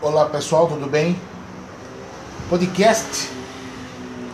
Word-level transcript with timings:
Olá 0.00 0.26
pessoal, 0.26 0.68
tudo 0.68 0.88
bem? 0.88 1.18
Podcast, 2.48 3.28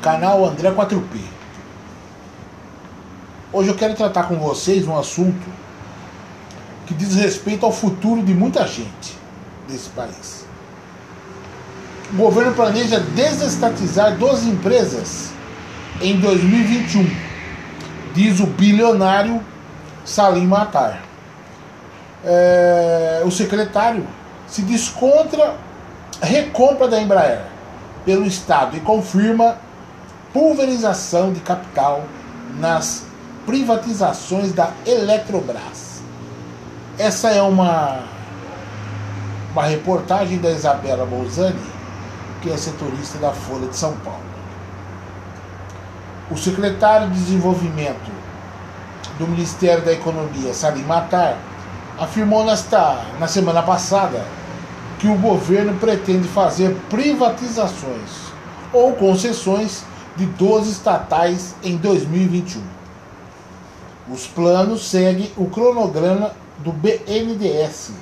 canal 0.02 0.44
André 0.44 0.70
4P. 0.70 1.20
Hoje 3.50 3.70
eu 3.70 3.74
quero 3.74 3.94
tratar 3.94 4.24
com 4.24 4.36
vocês 4.38 4.86
um 4.86 4.94
assunto 4.94 5.42
que 6.86 6.92
diz 6.92 7.14
respeito 7.14 7.64
ao 7.64 7.72
futuro 7.72 8.22
de 8.22 8.34
muita 8.34 8.66
gente 8.66 9.16
desse 9.66 9.88
país. 9.88 10.44
O 12.12 12.16
governo 12.18 12.52
planeja 12.52 13.00
desestatizar 13.00 14.18
12 14.18 14.50
empresas 14.50 15.30
em 16.02 16.20
2021, 16.20 17.10
diz 18.12 18.38
o 18.38 18.46
bilionário 18.46 19.42
Salim 20.04 20.46
Matar. 20.46 21.02
É, 22.22 23.22
o 23.24 23.30
secretário 23.30 24.06
se 24.54 24.62
descontra 24.62 25.56
recompra 26.22 26.86
da 26.86 27.02
Embraer 27.02 27.44
pelo 28.04 28.24
Estado 28.24 28.76
e 28.76 28.80
confirma 28.80 29.56
pulverização 30.32 31.32
de 31.32 31.40
capital 31.40 32.04
nas 32.60 33.04
privatizações 33.44 34.52
da 34.52 34.70
Eletrobras. 34.86 36.02
Essa 36.96 37.30
é 37.30 37.42
uma, 37.42 38.02
uma 39.50 39.64
reportagem 39.64 40.38
da 40.38 40.52
Isabela 40.52 41.04
Bolzani, 41.04 41.58
que 42.40 42.48
é 42.48 42.56
setorista 42.56 43.18
da 43.18 43.32
Folha 43.32 43.66
de 43.66 43.76
São 43.76 43.96
Paulo. 44.04 44.22
O 46.30 46.36
secretário 46.36 47.10
de 47.10 47.18
Desenvolvimento 47.18 48.12
do 49.18 49.26
Ministério 49.26 49.84
da 49.84 49.92
Economia, 49.92 50.54
Salim 50.54 50.84
Matar, 50.84 51.38
afirmou 51.98 52.44
nesta, 52.44 53.04
na 53.18 53.26
semana 53.26 53.60
passada 53.60 54.43
que 54.98 55.08
o 55.08 55.16
governo 55.16 55.74
pretende 55.78 56.28
fazer 56.28 56.74
privatizações 56.88 58.10
ou 58.72 58.92
concessões 58.92 59.84
de 60.16 60.26
12 60.26 60.70
estatais 60.70 61.54
em 61.62 61.76
2021. 61.76 62.62
Os 64.10 64.26
planos 64.26 64.88
seguem 64.88 65.30
o 65.36 65.46
cronograma 65.46 66.32
do 66.58 66.72
BNDES 66.72 67.92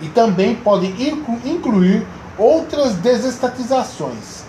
e 0.00 0.08
também 0.08 0.54
podem 0.54 0.94
incluir 1.44 2.06
outras 2.38 2.94
desestatizações, 2.94 4.44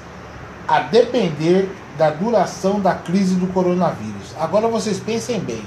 a 0.67 0.79
depender 0.79 1.69
da 1.97 2.09
duração 2.11 2.79
da 2.79 2.93
crise 2.93 3.35
do 3.35 3.47
coronavírus. 3.47 4.33
Agora 4.39 4.67
vocês 4.67 4.99
pensem 4.99 5.39
bem. 5.39 5.61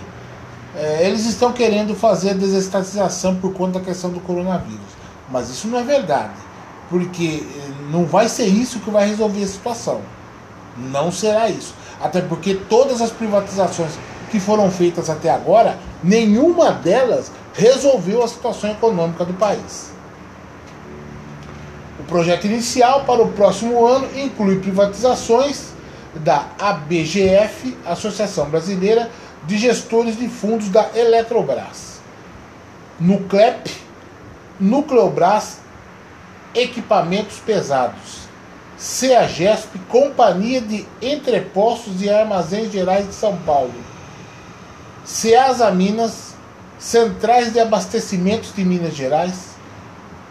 É, 0.74 1.06
eles 1.06 1.26
estão 1.26 1.52
querendo 1.52 1.94
fazer 1.94 2.30
a 2.30 2.34
desestatização 2.34 3.36
por 3.36 3.52
conta 3.52 3.78
da 3.78 3.84
questão 3.84 4.10
do 4.10 4.20
coronavírus. 4.20 5.01
Mas 5.32 5.48
isso 5.48 5.66
não 5.66 5.80
é 5.80 5.82
verdade. 5.82 6.34
Porque 6.90 7.42
eh, 7.42 7.70
não 7.90 8.04
vai 8.04 8.28
ser 8.28 8.44
isso 8.44 8.78
que 8.80 8.90
vai 8.90 9.08
resolver 9.08 9.42
a 9.42 9.46
situação. 9.46 10.02
Não 10.76 11.10
será 11.10 11.48
isso. 11.48 11.74
Até 12.00 12.20
porque 12.20 12.54
todas 12.54 13.00
as 13.00 13.10
privatizações 13.10 13.92
que 14.30 14.38
foram 14.38 14.70
feitas 14.70 15.08
até 15.08 15.30
agora, 15.30 15.78
nenhuma 16.02 16.72
delas 16.72 17.32
resolveu 17.54 18.22
a 18.22 18.28
situação 18.28 18.70
econômica 18.70 19.24
do 19.24 19.34
país. 19.34 19.90
O 21.98 22.02
projeto 22.04 22.46
inicial 22.46 23.04
para 23.04 23.22
o 23.22 23.32
próximo 23.32 23.86
ano 23.86 24.08
inclui 24.18 24.58
privatizações 24.58 25.72
da 26.14 26.46
ABGF, 26.58 27.76
Associação 27.86 28.50
Brasileira 28.50 29.10
de 29.46 29.56
Gestores 29.56 30.16
de 30.16 30.28
Fundos 30.28 30.68
da 30.68 30.90
Eletrobras, 30.94 32.00
Nuclep, 32.98 33.81
Nucleobras 34.62 35.58
Equipamentos 36.54 37.38
Pesados, 37.38 38.28
CEAGESP, 38.76 39.76
Companhia 39.88 40.60
de 40.60 40.86
Entrepostos 41.00 42.00
e 42.00 42.08
Armazéns 42.08 42.70
Gerais 42.70 43.08
de 43.08 43.14
São 43.14 43.36
Paulo, 43.38 43.74
CEASA 45.04 45.68
Minas, 45.72 46.34
Centrais 46.78 47.52
de 47.52 47.58
Abastecimentos 47.58 48.54
de 48.54 48.64
Minas 48.64 48.94
Gerais, 48.94 49.56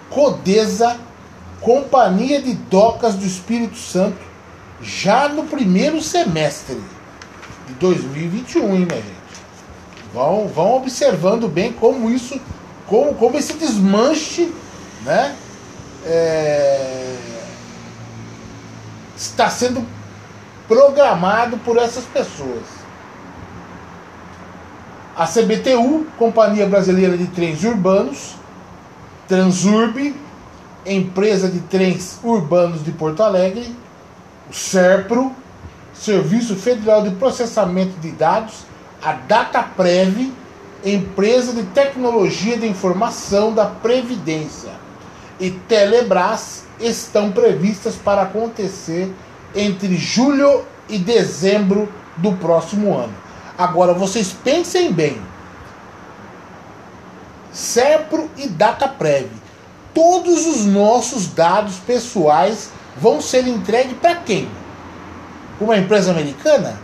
Codesa, 0.09 0.97
Companhia 1.59 2.41
de 2.41 2.53
Docas 2.53 3.16
do 3.16 3.25
Espírito 3.25 3.78
Santo, 3.78 4.18
já 4.81 5.28
no 5.28 5.44
primeiro 5.44 6.02
semestre 6.02 6.81
de 7.68 7.74
2021, 7.74 8.64
hein, 8.64 8.88
minha 8.90 9.02
gente? 9.02 9.22
Vão, 10.14 10.47
vão 10.47 10.78
observando 10.78 11.50
bem 11.50 11.74
como 11.74 12.09
isso, 12.09 12.40
como, 12.88 13.14
como 13.16 13.38
esse 13.38 13.53
desmanche, 13.53 14.52
né? 15.03 15.36
É, 16.06 17.16
está 19.16 19.50
sendo 19.50 19.86
programado 20.68 21.58
por 21.59 21.78
essas 21.78 22.06
pessoas. 22.06 22.81
A 25.16 25.28
CBTU, 25.28 26.08
Companhia 26.18 26.66
Brasileira 26.66 27.18
de 27.18 27.28
Trens 27.28 27.64
Urbanos, 27.64 28.36
Transurb, 29.28 30.16
empresa 30.86 31.47
de 31.47 31.59
trens 31.62 32.20
urbanos 32.24 32.84
de 32.84 32.91
Porto 32.91 33.22
Alegre, 33.22 33.74
o 34.50 34.53
SERPRO, 34.53 35.31
Serviço 35.94 36.56
Federal 36.56 37.03
de 37.03 37.12
Processamento 37.12 38.00
de 38.00 38.12
Dados, 38.12 38.66
a 39.03 39.14
DataPrev, 39.14 40.34
empresa 40.84 41.53
de 41.53 41.64
tecnologia 41.64 42.58
de 42.58 42.68
informação 42.68 43.53
da 43.53 43.66
Previdência, 43.66 44.72
e 45.40 45.52
Telebrás 45.52 46.66
estão 46.80 47.31
previstas 47.31 47.96
para 47.96 48.24
acontecer 48.24 49.14
entre 49.56 49.96
julho 49.96 50.66
e 50.88 50.97
dezembro 50.97 51.91
do 52.18 52.34
próximo 52.34 52.96
ano. 52.96 53.14
Agora 53.58 53.94
vocês 53.94 54.31
pensem 54.31 54.91
bem. 54.91 55.22
SERPRO 57.52 58.30
e 58.38 58.47
DataPrev. 58.47 59.30
Todos 59.94 60.46
os 60.46 60.66
nossos 60.66 61.28
dados 61.28 61.78
pessoais 61.78 62.70
vão 62.97 63.20
ser 63.20 63.47
entregues 63.47 63.97
para 63.97 64.16
quem? 64.16 64.47
uma 65.62 65.78
empresa 65.78 66.12
americana? 66.12 66.78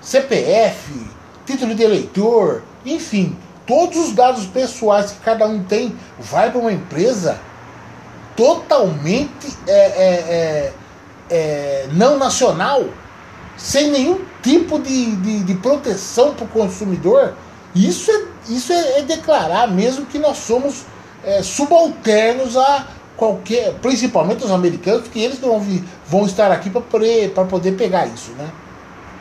CPF, 0.00 1.06
título 1.46 1.74
de 1.74 1.82
eleitor, 1.82 2.62
enfim, 2.84 3.36
todos 3.66 3.96
os 3.96 4.12
dados 4.12 4.46
pessoais 4.46 5.12
que 5.12 5.20
cada 5.20 5.46
um 5.46 5.62
tem 5.62 5.94
vai 6.18 6.50
para 6.50 6.60
uma 6.60 6.72
empresa 6.72 7.38
totalmente 8.36 9.56
é, 9.66 9.72
é, 9.72 9.82
é, 10.28 10.72
é, 11.30 11.88
não 11.92 12.18
nacional, 12.18 12.84
sem 13.56 13.90
nenhum 13.90 14.20
tipo 14.42 14.78
de, 14.78 15.16
de, 15.16 15.44
de 15.44 15.54
proteção 15.54 16.34
para 16.34 16.44
o 16.44 16.48
consumidor. 16.48 17.34
Isso 17.74 18.10
é, 18.10 18.24
isso 18.48 18.72
é, 18.72 18.98
é, 18.98 19.02
declarar 19.02 19.68
mesmo 19.68 20.06
que 20.06 20.18
nós 20.18 20.38
somos 20.38 20.84
é, 21.24 21.42
subalternos 21.42 22.56
a, 22.56 22.86
qualquer, 23.16 23.74
principalmente 23.74 24.44
os 24.44 24.50
americanos, 24.50 25.08
que 25.08 25.20
eles 25.20 25.38
vão, 25.38 25.64
vão 26.06 26.26
estar 26.26 26.50
aqui 26.50 26.70
para 26.70 27.44
poder 27.44 27.76
pegar 27.76 28.06
isso, 28.06 28.32
né? 28.32 28.50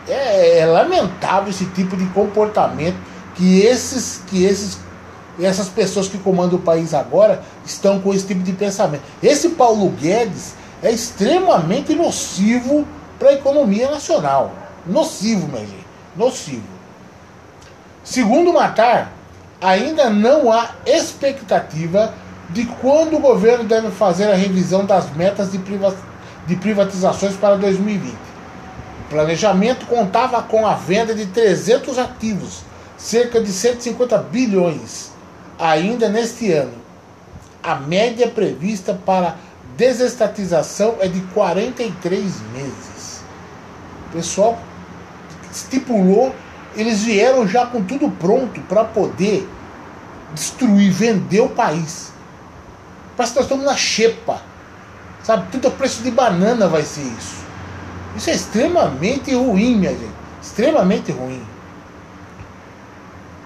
É, 0.08 0.60
é, 0.60 0.66
lamentável 0.66 1.50
esse 1.50 1.66
tipo 1.68 1.96
de 1.96 2.06
comportamento 2.08 2.98
que 3.36 3.62
esses, 3.62 4.22
que 4.28 4.44
esses, 4.44 4.78
essas 5.40 5.70
pessoas 5.70 6.08
que 6.08 6.18
comandam 6.18 6.60
o 6.60 6.62
país 6.62 6.94
agora 6.94 7.42
estão 7.66 8.00
com 8.00 8.14
esse 8.14 8.28
tipo 8.28 8.42
de 8.42 8.54
pensamento. 8.54 9.04
Esse 9.22 9.50
Paulo 9.50 9.90
Guedes 9.90 10.56
é 10.82 10.92
extremamente 10.92 11.96
nocivo 11.96 12.86
para 13.18 13.30
a 13.30 13.34
economia 13.34 13.90
nacional. 13.90 14.52
Nocivo, 14.86 15.48
minha 15.48 15.66
gente. 15.66 15.88
Nocivo. 16.16 16.68
Segundo 18.04 18.52
Matar, 18.52 19.14
ainda 19.62 20.10
não 20.10 20.52
há 20.52 20.72
expectativa 20.86 22.14
de 22.50 22.66
quando 22.66 23.16
o 23.16 23.20
governo 23.20 23.64
deve 23.64 23.90
fazer 23.92 24.30
a 24.30 24.36
revisão 24.36 24.86
das 24.86 25.10
metas 25.16 25.52
de, 25.52 25.58
de 25.58 26.56
privatizações 26.58 27.36
para 27.36 27.56
2020. 27.56 28.14
Planejamento 29.14 29.86
contava 29.86 30.42
com 30.42 30.66
a 30.66 30.74
venda 30.74 31.14
de 31.14 31.28
300 31.28 32.00
ativos, 32.00 32.64
cerca 32.98 33.40
de 33.40 33.52
150 33.52 34.18
bilhões, 34.18 35.12
ainda 35.60 36.10
neste 36.10 36.52
ano. 36.52 36.74
A 37.62 37.76
média 37.76 38.28
prevista 38.28 39.00
para 39.06 39.36
desestatização 39.78 40.96
é 41.00 41.08
de 41.08 41.20
43 41.28 42.24
meses. 42.54 43.22
O 44.08 44.14
pessoal 44.14 44.58
estipulou, 45.52 46.34
eles 46.76 47.04
vieram 47.04 47.48
já 47.48 47.68
com 47.68 47.84
tudo 47.84 48.10
pronto 48.10 48.60
para 48.62 48.84
poder 48.84 49.48
destruir, 50.34 50.92
vender 50.92 51.42
o 51.42 51.50
país. 51.50 52.12
Parece 53.16 53.34
que 53.34 53.40
nós 53.40 53.46
estamos 53.46 53.64
na 53.64 53.78
xepa. 53.78 54.42
Sabe? 55.22 55.52
Tudo 55.52 55.68
a 55.68 55.72
preço 55.72 56.02
de 56.02 56.10
banana 56.10 56.68
vai 56.68 56.82
ser 56.82 57.04
isso. 57.04 57.43
Isso 58.16 58.30
é 58.30 58.34
extremamente 58.34 59.34
ruim, 59.34 59.76
minha 59.76 59.92
gente. 59.92 60.24
Extremamente 60.42 61.12
ruim. 61.12 61.42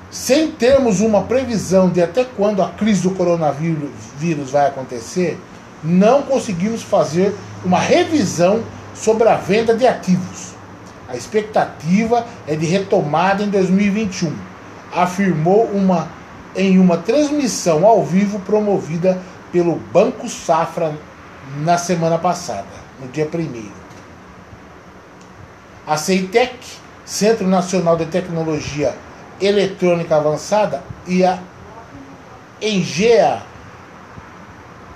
sem 0.10 0.52
termos 0.52 1.00
uma 1.02 1.24
previsão 1.24 1.90
de 1.90 2.02
até 2.02 2.24
quando 2.24 2.64
a 2.64 2.70
crise 2.70 3.04
do 3.04 3.12
coronavírus 3.12 4.52
vai 4.52 4.68
acontecer, 4.68 5.38
não 5.84 6.24
conseguimos 6.24 6.82
fazer 6.82 7.36
uma 7.64 7.80
revisão 7.80 8.64
sobre 8.96 9.28
a 9.28 9.36
venda 9.36 9.76
de 9.76 9.86
ativos. 9.86 10.56
A 11.08 11.16
expectativa 11.16 12.26
é 12.48 12.56
de 12.56 12.66
retomada 12.66 13.44
em 13.44 13.50
2021, 13.50 14.34
afirmou 14.94 15.66
uma, 15.66 16.10
em 16.56 16.80
uma 16.80 16.98
transmissão 16.98 17.86
ao 17.86 18.04
vivo 18.04 18.40
promovida 18.40 19.22
pelo 19.52 19.76
Banco 19.94 20.28
Safra 20.28 20.98
na 21.64 21.78
semana 21.78 22.18
passada, 22.18 22.66
no 23.00 23.08
dia 23.10 23.28
1. 23.32 23.87
A 25.88 25.96
CEITEC, 25.96 26.54
Centro 27.06 27.48
Nacional 27.48 27.96
de 27.96 28.08
Tecnologia 28.08 28.94
Eletrônica 29.40 30.14
Avançada, 30.14 30.84
e 31.08 31.24
a 31.24 31.40
Engea, 32.62 33.42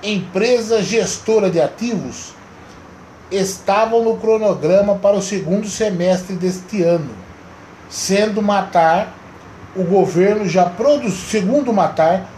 empresa 0.03 0.83
gestora 0.83 1.49
de 1.49 1.61
ativos, 1.61 2.33
estavam 3.31 4.03
no 4.03 4.17
cronograma 4.17 4.95
para 4.95 5.15
o 5.15 5.21
segundo 5.21 5.69
semestre 5.69 6.35
deste 6.35 6.83
ano, 6.83 7.11
sendo 7.89 8.41
Matar 8.41 9.13
o 9.75 9.83
governo 9.83 10.47
já 10.49 10.65
produziu, 10.65 11.11
segundo 11.11 11.71
Matar, 11.71 12.29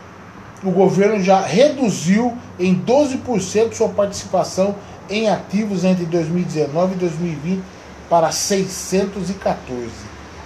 o 0.64 0.70
governo 0.70 1.22
já 1.22 1.42
reduziu 1.42 2.38
em 2.60 2.80
12% 2.80 3.74
sua 3.74 3.90
participação 3.90 4.76
em 5.10 5.28
ativos 5.28 5.84
entre 5.84 6.06
2019 6.06 6.94
e 6.94 6.98
2020 6.98 7.64
para 8.10 8.32
614. 8.32 9.90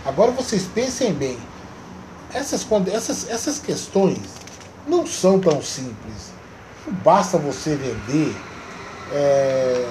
Agora 0.06 0.31
vocês 0.31 0.63
pensem 0.63 1.13
bem, 1.13 1.38
essas, 2.33 2.65
essas, 2.92 3.30
essas 3.30 3.59
questões 3.59 4.19
não 4.88 5.06
são 5.06 5.39
tão 5.39 5.62
simples. 5.62 6.31
Não 6.86 6.94
basta 6.94 7.38
você 7.38 7.75
vender 7.75 8.36
é, 9.12 9.86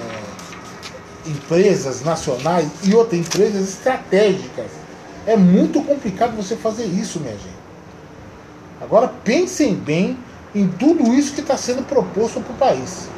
empresas 1.25 2.01
nacionais 2.01 2.69
e 2.83 2.95
outras 2.95 3.19
empresas 3.19 3.69
estratégicas. 3.69 4.71
É 5.25 5.35
muito 5.35 5.83
complicado 5.83 6.35
você 6.35 6.55
fazer 6.55 6.85
isso, 6.85 7.19
minha 7.19 7.33
gente. 7.33 7.57
Agora 8.81 9.07
pensem 9.23 9.75
bem 9.75 10.17
em 10.55 10.67
tudo 10.67 11.13
isso 11.13 11.33
que 11.33 11.41
está 11.41 11.57
sendo 11.57 11.83
proposto 11.83 12.39
para 12.41 12.53
o 12.53 12.57
país. 12.57 13.09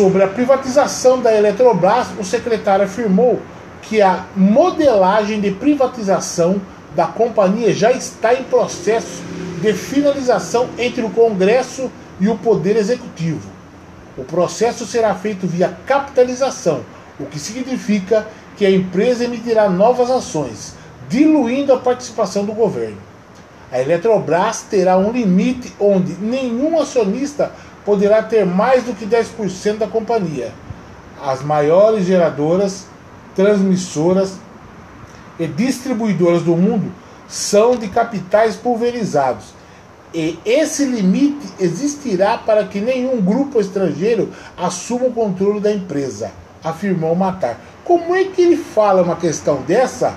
Sobre 0.00 0.22
a 0.22 0.28
privatização 0.28 1.20
da 1.20 1.30
Eletrobras, 1.36 2.06
o 2.18 2.24
secretário 2.24 2.86
afirmou 2.86 3.38
que 3.82 4.00
a 4.00 4.24
modelagem 4.34 5.42
de 5.42 5.50
privatização 5.50 6.58
da 6.96 7.06
companhia 7.06 7.74
já 7.74 7.92
está 7.92 8.32
em 8.32 8.44
processo 8.44 9.22
de 9.60 9.74
finalização 9.74 10.70
entre 10.78 11.04
o 11.04 11.10
Congresso 11.10 11.92
e 12.18 12.30
o 12.30 12.38
Poder 12.38 12.76
Executivo. 12.76 13.46
O 14.16 14.24
processo 14.24 14.86
será 14.86 15.14
feito 15.14 15.46
via 15.46 15.76
capitalização, 15.84 16.80
o 17.18 17.26
que 17.26 17.38
significa 17.38 18.26
que 18.56 18.64
a 18.64 18.70
empresa 18.70 19.24
emitirá 19.24 19.68
novas 19.68 20.10
ações, 20.10 20.76
diluindo 21.10 21.74
a 21.74 21.78
participação 21.78 22.46
do 22.46 22.54
governo. 22.54 22.96
A 23.70 23.78
Eletrobras 23.78 24.62
terá 24.62 24.96
um 24.96 25.12
limite 25.12 25.74
onde 25.78 26.14
nenhum 26.14 26.80
acionista 26.80 27.52
poderá 27.84 28.22
ter 28.22 28.44
mais 28.44 28.84
do 28.84 28.94
que 28.94 29.06
10% 29.06 29.78
da 29.78 29.86
companhia. 29.86 30.52
As 31.22 31.42
maiores 31.42 32.06
geradoras, 32.06 32.86
transmissoras 33.34 34.38
e 35.38 35.46
distribuidoras 35.46 36.42
do 36.42 36.56
mundo 36.56 36.92
são 37.28 37.76
de 37.76 37.88
capitais 37.88 38.56
pulverizados. 38.56 39.54
E 40.12 40.38
esse 40.44 40.84
limite 40.84 41.46
existirá 41.60 42.36
para 42.36 42.64
que 42.64 42.80
nenhum 42.80 43.20
grupo 43.20 43.60
estrangeiro 43.60 44.30
assuma 44.56 45.06
o 45.06 45.12
controle 45.12 45.60
da 45.60 45.72
empresa, 45.72 46.32
afirmou 46.64 47.14
Matar. 47.14 47.60
Como 47.84 48.14
é 48.14 48.24
que 48.24 48.42
ele 48.42 48.56
fala 48.56 49.02
uma 49.02 49.16
questão 49.16 49.62
dessa? 49.62 50.14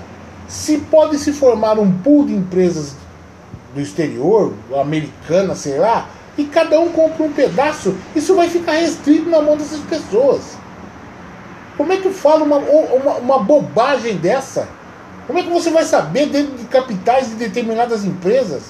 Se 0.48 0.78
pode 0.78 1.18
se 1.18 1.32
formar 1.32 1.78
um 1.78 1.90
pool 1.98 2.26
de 2.26 2.34
empresas 2.34 2.96
do 3.72 3.80
exterior, 3.80 4.52
americana, 4.80 5.54
sei 5.54 5.78
lá, 5.78 6.08
e 6.36 6.44
cada 6.44 6.80
um 6.80 6.90
compra 6.90 7.24
um 7.24 7.32
pedaço, 7.32 7.96
isso 8.14 8.34
vai 8.34 8.48
ficar 8.48 8.72
restrito 8.72 9.28
na 9.28 9.40
mão 9.40 9.56
dessas 9.56 9.80
pessoas. 9.80 10.56
Como 11.76 11.92
é 11.92 11.96
que 11.96 12.10
fala 12.10 12.44
uma, 12.44 12.58
uma, 12.58 13.14
uma 13.14 13.38
bobagem 13.38 14.16
dessa? 14.16 14.68
Como 15.26 15.38
é 15.38 15.42
que 15.42 15.50
você 15.50 15.70
vai 15.70 15.84
saber 15.84 16.26
dentro 16.26 16.56
de 16.56 16.64
capitais 16.64 17.28
de 17.28 17.34
determinadas 17.34 18.04
empresas? 18.04 18.62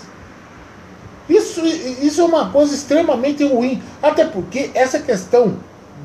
Isso, 1.29 1.65
isso 1.65 2.21
é 2.21 2.25
uma 2.25 2.51
coisa 2.51 2.75
extremamente 2.75 3.45
ruim. 3.45 3.83
Até 4.03 4.25
porque 4.25 4.71
essa 4.75 4.99
questão 4.99 5.57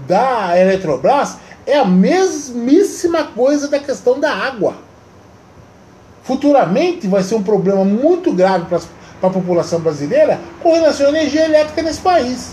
da 0.07 0.57
Eletrobras 0.57 1.37
é 1.65 1.77
a 1.77 1.85
mesmíssima 1.85 3.25
coisa 3.25 3.67
da 3.67 3.79
questão 3.79 4.19
da 4.19 4.33
água 4.33 4.89
futuramente 6.29 7.07
vai 7.07 7.23
ser 7.23 7.33
um 7.33 7.41
problema 7.41 7.83
muito 7.83 8.31
grave 8.31 8.65
para 8.65 8.79
a 9.27 9.29
população 9.29 9.79
brasileira 9.79 10.39
com 10.61 10.73
relação 10.73 11.07
à 11.07 11.09
energia 11.09 11.45
elétrica 11.45 11.81
nesse 11.81 11.99
país. 11.99 12.51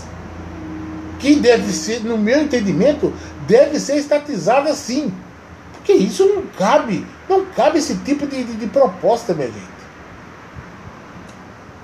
Que 1.19 1.35
deve 1.35 1.71
ser, 1.71 2.03
no 2.03 2.17
meu 2.17 2.43
entendimento, 2.43 3.13
deve 3.47 3.79
ser 3.79 3.97
estatizada 3.97 4.73
sim. 4.73 5.11
Porque 5.73 5.93
isso 5.93 6.27
não 6.27 6.43
cabe, 6.57 7.05
não 7.29 7.45
cabe 7.45 7.79
esse 7.79 7.95
tipo 7.97 8.27
de, 8.27 8.43
de, 8.43 8.53
de 8.53 8.67
proposta, 8.67 9.33
minha 9.33 9.47
gente. 9.47 9.77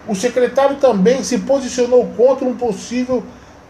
O 0.08 0.14
secretário 0.14 0.76
também 0.76 1.24
se 1.24 1.40
posicionou 1.40 2.06
contra 2.18 2.46
um 2.46 2.56
possível, 2.56 3.24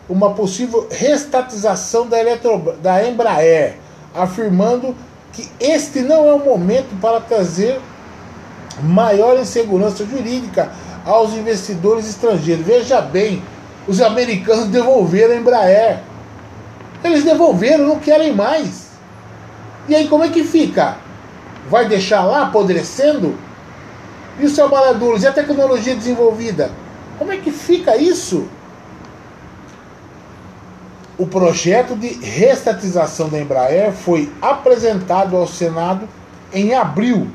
uma 0.10 0.34
possível 0.34 0.88
restatização 0.90 2.08
da, 2.08 2.20
Eletro, 2.20 2.76
da 2.82 3.08
Embraer, 3.08 3.78
afirmando 4.16 4.96
que 5.32 5.48
este 5.60 6.02
não 6.02 6.28
é 6.28 6.34
o 6.34 6.40
momento 6.40 7.00
para 7.00 7.20
trazer 7.20 7.80
maior 8.82 9.40
insegurança 9.40 10.06
jurídica 10.06 10.72
aos 11.06 11.34
investidores 11.34 12.08
estrangeiros. 12.08 12.66
Veja 12.66 13.02
bem, 13.02 13.44
os 13.88 14.02
americanos 14.02 14.68
devolveram 14.68 15.34
a 15.34 15.38
Embraer. 15.38 16.00
Eles 17.04 17.24
devolveram, 17.24 17.88
não 17.88 18.00
querem 18.00 18.34
mais. 18.34 18.88
E 19.88 19.96
aí 19.96 20.08
como 20.08 20.24
é 20.24 20.30
que 20.30 20.44
fica? 20.44 20.98
Vai 21.70 21.88
deixar 21.88 22.24
lá 22.24 22.44
apodrecendo? 22.44 23.36
E 24.40 24.46
os 24.46 24.54
trabalhadores? 24.54 25.24
E 25.24 25.28
a 25.28 25.34
tecnologia 25.34 25.96
desenvolvida? 25.96 26.72
Como 27.20 27.32
é 27.32 27.38
que 27.38 27.52
fica 27.52 27.98
isso? 27.98 28.48
O 31.18 31.28
projeto 31.28 31.96
de 31.96 32.08
restatização 32.08 33.30
da 33.30 33.40
Embraer 33.40 33.92
foi 33.92 34.32
apresentado 34.42 35.38
ao 35.38 35.48
Senado 35.48 36.08
em 36.52 36.74
abril 36.74 37.28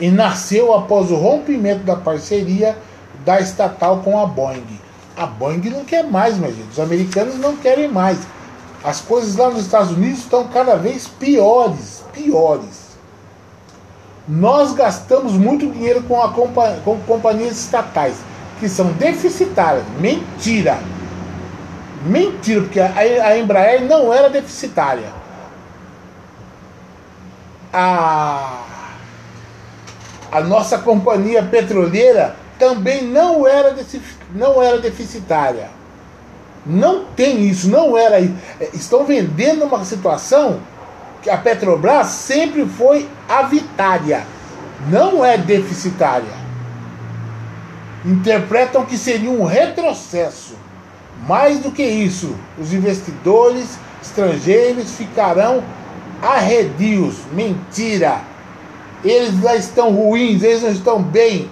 e 0.00 0.10
nasceu 0.10 0.74
após 0.74 1.10
o 1.10 1.16
rompimento 1.16 1.84
da 1.84 1.96
parceria 1.96 2.76
da 3.24 3.40
estatal 3.40 4.00
com 4.00 4.18
a 4.20 4.26
Boeing. 4.26 4.80
A 5.16 5.26
Boeing 5.26 5.70
não 5.70 5.84
quer 5.84 6.04
mais, 6.04 6.36
minha 6.36 6.52
gente. 6.52 6.70
Os 6.70 6.80
americanos 6.80 7.36
não 7.36 7.56
querem 7.56 7.88
mais. 7.88 8.18
As 8.84 9.00
coisas 9.00 9.36
lá 9.36 9.50
nos 9.50 9.62
Estados 9.62 9.90
Unidos 9.90 10.20
estão 10.20 10.46
cada 10.48 10.76
vez 10.76 11.08
piores, 11.08 12.04
piores. 12.12 12.86
Nós 14.28 14.72
gastamos 14.72 15.32
muito 15.32 15.70
dinheiro 15.70 16.02
com, 16.02 16.20
a 16.20 16.30
compa 16.30 16.78
com 16.84 16.98
companhias 17.00 17.58
estatais 17.58 18.16
que 18.60 18.68
são 18.68 18.92
deficitárias. 18.92 19.84
Mentira. 19.98 20.78
Mentira, 22.04 22.60
porque 22.60 22.80
a, 22.80 22.92
a 22.94 23.38
Embraer 23.38 23.82
não 23.82 24.12
era 24.12 24.28
deficitária. 24.28 25.08
A 27.72 28.75
a 30.36 30.40
nossa 30.42 30.76
companhia 30.76 31.42
petroleira 31.42 32.36
também 32.58 33.04
não 33.04 33.48
era, 33.48 33.74
não 34.34 34.62
era 34.62 34.78
deficitária. 34.78 35.70
Não 36.66 37.06
tem 37.06 37.48
isso, 37.48 37.70
não 37.70 37.96
era. 37.96 38.20
Estão 38.74 39.06
vendendo 39.06 39.64
uma 39.64 39.82
situação 39.82 40.60
que 41.22 41.30
a 41.30 41.38
Petrobras 41.38 42.08
sempre 42.08 42.66
foi 42.66 43.08
avitária, 43.26 44.26
não 44.90 45.24
é 45.24 45.38
deficitária. 45.38 46.36
Interpretam 48.04 48.84
que 48.84 48.98
seria 48.98 49.30
um 49.30 49.46
retrocesso. 49.46 50.54
Mais 51.26 51.60
do 51.60 51.72
que 51.72 51.82
isso, 51.82 52.36
os 52.58 52.74
investidores 52.74 53.78
estrangeiros 54.02 54.96
ficarão 54.96 55.64
arredios. 56.20 57.16
Mentira! 57.32 58.35
Eles 59.10 59.40
já 59.40 59.54
estão 59.54 59.92
ruins, 59.92 60.42
eles 60.42 60.62
não 60.62 60.70
estão 60.70 61.02
bem. 61.02 61.50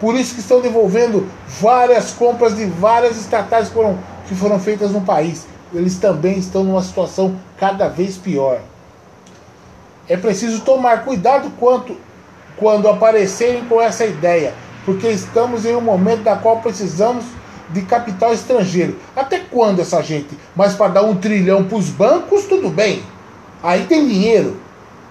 Por 0.00 0.14
isso 0.14 0.34
que 0.34 0.40
estão 0.40 0.60
devolvendo 0.60 1.26
várias 1.60 2.12
compras 2.12 2.56
de 2.56 2.66
várias 2.66 3.16
estatais 3.16 3.68
que 3.68 3.74
foram, 3.74 3.98
que 4.28 4.34
foram 4.34 4.58
feitas 4.58 4.90
no 4.90 5.00
país. 5.00 5.46
Eles 5.72 5.98
também 5.98 6.38
estão 6.38 6.64
numa 6.64 6.82
situação 6.82 7.36
cada 7.56 7.88
vez 7.88 8.16
pior. 8.16 8.60
É 10.08 10.16
preciso 10.16 10.60
tomar 10.60 11.04
cuidado 11.04 11.50
quanto 11.58 11.96
quando 12.56 12.88
aparecerem 12.88 13.64
com 13.64 13.80
essa 13.80 14.06
ideia, 14.06 14.54
porque 14.84 15.08
estamos 15.08 15.66
em 15.66 15.76
um 15.76 15.80
momento 15.80 16.22
da 16.22 16.36
qual 16.36 16.60
precisamos 16.60 17.24
de 17.70 17.82
capital 17.82 18.32
estrangeiro. 18.32 18.96
Até 19.14 19.40
quando 19.40 19.80
essa 19.80 20.02
gente? 20.02 20.36
Mas 20.54 20.74
para 20.74 20.92
dar 20.92 21.02
um 21.02 21.16
trilhão 21.16 21.64
para 21.64 21.78
os 21.78 21.90
bancos, 21.90 22.44
tudo 22.44 22.70
bem. 22.70 23.02
Aí 23.62 23.84
tem 23.84 24.06
dinheiro. 24.06 24.56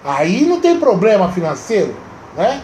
Aí 0.06 0.46
não 0.46 0.60
tem 0.60 0.78
problema 0.78 1.32
financeiro, 1.32 1.94
né? 2.36 2.62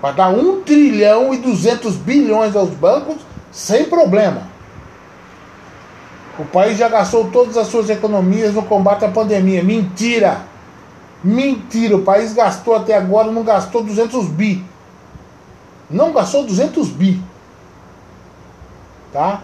Para 0.00 0.12
dar 0.12 0.28
um 0.28 0.60
trilhão 0.60 1.32
e 1.32 1.38
duzentos 1.38 1.96
bilhões 1.96 2.54
aos 2.54 2.70
bancos, 2.70 3.16
sem 3.50 3.84
problema. 3.84 4.42
O 6.38 6.44
país 6.44 6.76
já 6.76 6.88
gastou 6.88 7.30
todas 7.30 7.56
as 7.56 7.68
suas 7.68 7.88
economias 7.88 8.54
no 8.54 8.62
combate 8.62 9.04
à 9.04 9.08
pandemia. 9.08 9.62
Mentira! 9.62 10.42
Mentira! 11.22 11.96
O 11.96 12.02
país 12.02 12.34
gastou 12.34 12.76
até 12.76 12.94
agora, 12.94 13.32
não 13.32 13.42
gastou 13.42 13.82
200 13.82 14.26
bi. 14.28 14.62
Não 15.88 16.12
gastou 16.12 16.44
200 16.44 16.88
bi 16.88 17.22
tá? 19.14 19.42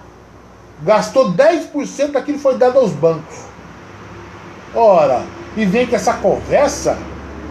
Gastou 0.82 1.32
10% 1.32 2.10
daquilo 2.10 2.36
que 2.36 2.42
foi 2.42 2.58
dado 2.58 2.78
aos 2.78 2.90
bancos. 2.90 3.36
Ora, 4.74 5.22
e 5.56 5.64
vem 5.64 5.86
com 5.86 5.96
essa 5.96 6.14
conversa? 6.14 6.98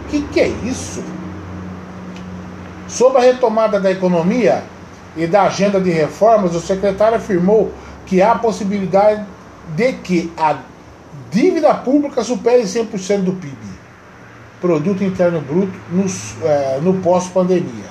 Que 0.08 0.22
que 0.22 0.40
é 0.40 0.48
isso? 0.48 1.02
Sobre 2.88 3.18
a 3.18 3.20
retomada 3.20 3.78
da 3.78 3.90
economia 3.90 4.62
e 5.16 5.26
da 5.26 5.42
agenda 5.42 5.80
de 5.80 5.90
reformas, 5.90 6.54
o 6.54 6.60
secretário 6.60 7.16
afirmou 7.16 7.72
que 8.06 8.20
há 8.20 8.32
a 8.32 8.38
possibilidade 8.38 9.24
de 9.76 9.92
que 9.92 10.32
a 10.36 10.58
dívida 11.30 11.72
pública 11.74 12.24
supere 12.24 12.62
100% 12.62 13.22
do 13.22 13.32
PIB, 13.32 13.56
Produto 14.60 15.04
Interno 15.04 15.40
Bruto, 15.40 15.72
no, 15.90 16.04
é, 16.44 16.80
no 16.82 16.94
pós-pandemia. 16.94 17.90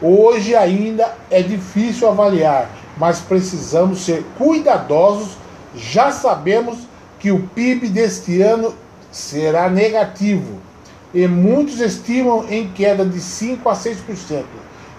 Hoje 0.00 0.54
ainda 0.54 1.12
é 1.28 1.42
difícil 1.42 2.08
avaliar 2.08 2.70
mas 2.98 3.20
precisamos 3.20 4.04
ser 4.04 4.24
cuidadosos. 4.36 5.36
Já 5.74 6.10
sabemos 6.10 6.78
que 7.18 7.30
o 7.30 7.40
PIB 7.48 7.88
deste 7.88 8.42
ano 8.42 8.74
será 9.10 9.68
negativo 9.68 10.60
e 11.12 11.26
muitos 11.26 11.80
estimam 11.80 12.44
em 12.48 12.68
queda 12.68 13.04
de 13.04 13.20
5 13.20 13.68
a 13.68 13.74
6%. 13.74 14.44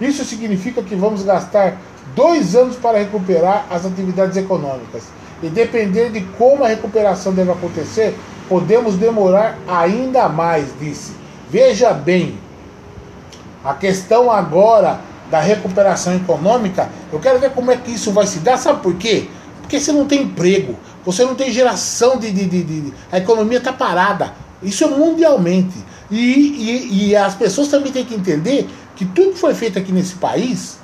Isso 0.02 0.24
significa 0.24 0.82
que 0.82 0.96
vamos 0.96 1.24
gastar 1.24 1.78
dois 2.16 2.56
anos 2.56 2.76
para 2.76 2.98
recuperar 2.98 3.68
as 3.70 3.86
atividades 3.86 4.38
econômicas. 4.38 5.04
E 5.42 5.48
depender 5.48 6.10
de 6.10 6.22
como 6.38 6.64
a 6.64 6.68
recuperação 6.68 7.34
deve 7.34 7.52
acontecer, 7.52 8.16
podemos 8.48 8.96
demorar 8.96 9.58
ainda 9.68 10.28
mais, 10.28 10.68
disse. 10.80 11.14
Veja 11.50 11.94
bem, 11.94 12.38
a 13.64 13.74
questão 13.74 14.32
agora 14.32 15.00
da 15.30 15.40
recuperação 15.40 16.16
econômica, 16.16 16.90
eu 17.14 17.20
quero 17.20 17.40
ver 17.40 17.52
como 17.52 17.72
é 17.72 17.78
que 17.78 17.92
isso 17.92 18.12
vai 18.12 18.26
se 18.26 18.40
dar. 18.40 18.58
Sabe 18.58 18.82
por 18.82 18.96
quê? 18.96 19.28
Porque 19.62 19.80
você 19.80 19.92
não 19.92 20.06
tem 20.06 20.24
emprego, 20.24 20.76
você 21.12 21.26
não 21.26 21.36
tem 21.36 21.52
geração 21.52 22.18
de. 22.18 22.32
de, 22.32 22.46
de, 22.46 22.64
de 22.64 22.94
a 23.12 23.18
economia 23.18 23.58
está 23.58 23.74
parada. 23.74 24.34
Isso 24.62 24.84
é 24.84 24.88
mundialmente. 24.88 25.78
E, 26.12 26.18
e, 26.18 27.10
e 27.10 27.16
as 27.16 27.36
pessoas 27.36 27.68
também 27.68 27.92
têm 27.92 28.04
que 28.04 28.16
entender 28.16 28.68
que 28.96 29.06
tudo 29.06 29.32
que 29.32 29.40
foi 29.40 29.54
feito 29.54 29.80
aqui 29.80 29.92
nesse 29.92 30.16
país, 30.16 30.78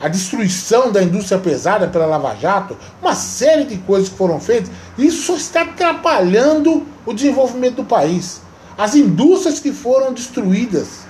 a 0.00 0.08
destruição 0.08 0.90
da 0.90 1.02
indústria 1.02 1.38
pesada 1.38 1.86
pela 1.86 2.06
Lava 2.06 2.34
Jato, 2.34 2.76
uma 3.00 3.14
série 3.14 3.64
de 3.64 3.76
coisas 3.78 4.08
que 4.08 4.16
foram 4.16 4.40
feitas, 4.40 4.70
isso 4.98 5.34
está 5.34 5.62
atrapalhando 5.62 6.84
o 7.06 7.12
desenvolvimento 7.12 7.76
do 7.76 7.84
país. 7.84 8.40
As 8.76 8.94
indústrias 8.94 9.60
que 9.60 9.72
foram 9.72 10.12
destruídas 10.12 11.02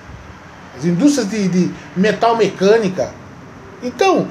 as 0.75 0.85
indústrias 0.85 1.29
de, 1.29 1.47
de 1.47 1.71
metal 1.95 2.35
mecânica. 2.35 3.13
Então, 3.81 4.27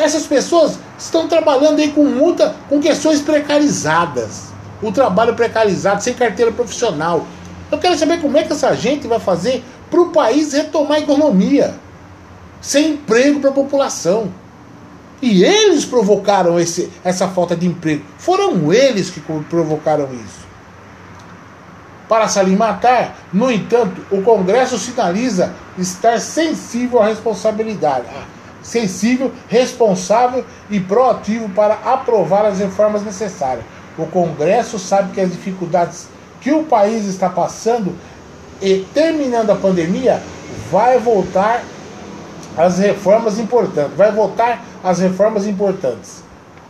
essas 0.00 0.26
pessoas 0.26 0.78
estão 0.98 1.26
trabalhando 1.26 1.80
aí 1.80 1.90
com 1.90 2.04
muita, 2.04 2.54
com 2.68 2.80
questões 2.80 3.20
precarizadas. 3.20 4.50
O 4.82 4.92
trabalho 4.92 5.34
precarizado, 5.34 6.02
sem 6.02 6.14
carteira 6.14 6.52
profissional. 6.52 7.26
Eu 7.70 7.78
quero 7.78 7.98
saber 7.98 8.20
como 8.20 8.36
é 8.38 8.44
que 8.44 8.52
essa 8.52 8.74
gente 8.74 9.06
vai 9.06 9.20
fazer 9.20 9.62
para 9.90 10.00
o 10.00 10.10
país 10.10 10.52
retomar 10.52 10.98
a 10.98 11.00
economia, 11.00 11.74
sem 12.60 12.92
emprego 12.92 13.40
para 13.40 13.50
a 13.50 13.54
população. 13.54 14.32
E 15.20 15.44
eles 15.44 15.84
provocaram 15.84 16.58
esse, 16.58 16.90
essa 17.04 17.28
falta 17.28 17.54
de 17.54 17.66
emprego. 17.66 18.04
Foram 18.18 18.72
eles 18.72 19.10
que 19.10 19.20
provocaram 19.20 20.08
isso 20.14 20.50
para 22.10 22.26
Salim 22.26 22.56
Matar. 22.56 23.16
No 23.32 23.50
entanto, 23.50 24.04
o 24.10 24.20
Congresso 24.22 24.76
sinaliza 24.78 25.52
estar 25.78 26.18
sensível 26.18 27.00
à 27.00 27.06
responsabilidade, 27.06 28.06
sensível, 28.62 29.32
responsável 29.48 30.44
e 30.70 30.80
proativo 30.80 31.48
para 31.50 31.74
aprovar 31.74 32.44
as 32.44 32.58
reformas 32.58 33.02
necessárias. 33.02 33.64
O 33.98 34.06
Congresso 34.06 34.78
sabe 34.78 35.12
que 35.12 35.20
as 35.20 35.30
dificuldades 35.30 36.08
que 36.40 36.52
o 36.52 36.64
país 36.64 37.06
está 37.06 37.28
passando 37.28 37.94
e 38.60 38.86
terminando 38.94 39.50
a 39.50 39.56
pandemia 39.56 40.22
vai 40.70 40.98
voltar 40.98 41.62
às 42.56 42.78
reformas 42.78 43.38
importantes, 43.38 43.96
vai 43.96 44.12
voltar 44.12 44.64
às 44.82 44.98
reformas 44.98 45.46
importantes. 45.46 46.22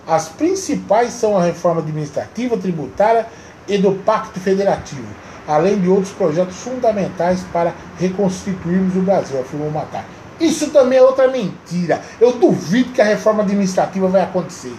As 0.06 0.28
principais 0.28 1.12
são 1.12 1.37
a 1.37 1.42
reforma 1.42 1.80
administrativa, 1.80 2.56
tributária 2.56 3.26
e 3.68 3.78
do 3.78 3.92
Pacto 3.92 4.40
Federativo 4.40 5.06
além 5.50 5.80
de 5.80 5.88
outros 5.88 6.12
projetos 6.12 6.56
fundamentais 6.56 7.40
para 7.52 7.75
reconstituirmos 7.99 8.97
o 8.97 9.00
Brasil, 9.00 9.40
afirmou 9.40 9.70
Matar. 9.70 10.04
Isso 10.40 10.70
também 10.70 10.99
é 10.99 11.02
outra 11.02 11.28
mentira. 11.28 12.00
Eu 12.18 12.32
duvido 12.32 12.92
que 12.92 13.02
a 13.02 13.04
reforma 13.04 13.42
administrativa 13.42 14.09
vai 14.09 14.23
acontecer. 14.23 14.75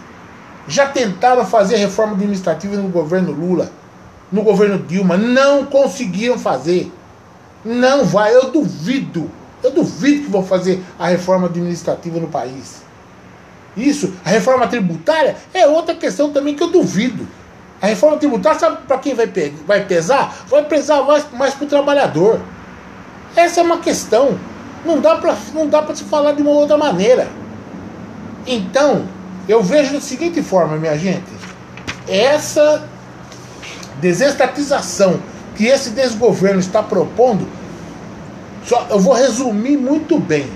Já 0.67 0.87
tentaram 0.87 1.45
fazer 1.45 1.75
reforma 1.75 2.13
administrativa 2.13 2.75
no 2.75 2.89
governo 2.89 3.31
Lula, 3.31 3.71
no 4.31 4.41
governo 4.41 4.79
Dilma, 4.79 5.17
não 5.17 5.65
conseguiram 5.65 6.39
fazer. 6.39 6.91
Não 7.63 8.03
vai, 8.03 8.35
eu 8.35 8.49
duvido. 8.49 9.29
Eu 9.63 9.71
duvido 9.71 10.23
que 10.25 10.31
vão 10.31 10.43
fazer 10.43 10.83
a 10.97 11.07
reforma 11.07 11.45
administrativa 11.47 12.19
no 12.19 12.27
país. 12.27 12.81
Isso, 13.77 14.13
a 14.25 14.29
reforma 14.29 14.67
tributária 14.67 15.35
é 15.53 15.67
outra 15.67 15.93
questão 15.95 16.31
também 16.31 16.55
que 16.55 16.63
eu 16.63 16.71
duvido. 16.71 17.27
A 17.81 17.87
reforma 17.87 18.17
tributária, 18.17 18.59
sabe 18.59 18.77
para 18.87 18.97
quem 18.97 19.13
vai, 19.13 19.31
vai 19.65 19.85
pesar? 19.85 20.45
Vai 20.47 20.63
pesar 20.65 21.03
mais, 21.03 21.25
mais 21.31 21.53
para 21.53 21.65
o 21.65 21.69
trabalhador. 21.69 22.39
Essa 23.35 23.61
é 23.61 23.63
uma 23.63 23.79
questão. 23.79 24.37
Não 24.83 24.99
dá 24.99 25.15
para 25.15 25.95
se 25.95 26.03
falar 26.03 26.33
de 26.33 26.41
uma 26.41 26.51
outra 26.51 26.77
maneira. 26.77 27.27
Então, 28.47 29.05
eu 29.47 29.61
vejo 29.61 29.93
da 29.93 30.01
seguinte 30.01 30.41
forma, 30.41 30.77
minha 30.77 30.97
gente. 30.97 31.31
Essa 32.07 32.87
desestatização 33.99 35.19
que 35.55 35.65
esse 35.65 35.91
desgoverno 35.91 36.59
está 36.59 36.81
propondo, 36.81 37.47
só, 38.65 38.87
eu 38.89 38.99
vou 38.99 39.13
resumir 39.13 39.77
muito 39.77 40.19
bem. 40.19 40.47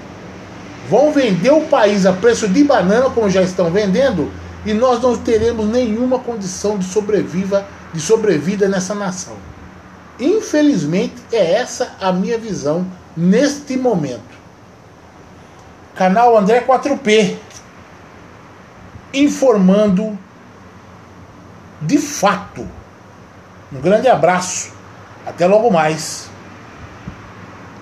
Vão 0.90 1.12
vender 1.12 1.52
o 1.52 1.62
país 1.62 2.06
a 2.06 2.14
preço 2.14 2.48
de 2.48 2.64
banana, 2.64 3.10
como 3.10 3.30
já 3.30 3.42
estão 3.42 3.72
vendendo, 3.72 4.32
e 4.66 4.74
nós 4.74 5.02
não 5.02 5.16
teremos 5.18 5.66
nenhuma 5.68 6.20
condição 6.20 6.78
de 6.78 6.86
sobreviva, 6.86 7.66
de 7.94 8.00
sobrevida 8.00 8.68
nessa 8.68 8.96
nação. 8.96 9.34
Infelizmente, 10.20 11.16
é 11.32 11.54
essa 11.54 11.96
a 12.00 12.12
minha 12.12 12.38
visão 12.38 12.86
neste 13.16 13.78
momento. 13.78 14.36
Canal 15.96 16.38
André 16.38 16.62
4P 16.62 17.38
informando 19.14 20.18
de 21.82 21.98
fato. 21.98 22.68
Um 23.72 23.80
grande 23.80 24.08
abraço. 24.08 24.74
Até 25.26 25.48
logo 25.48 25.72
mais. 25.72 26.30